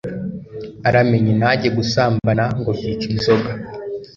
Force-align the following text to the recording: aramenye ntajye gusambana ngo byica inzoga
aramenye 0.87 1.31
ntajye 1.39 1.69
gusambana 1.77 2.43
ngo 2.59 2.69
byica 2.77 3.07
inzoga 3.13 3.49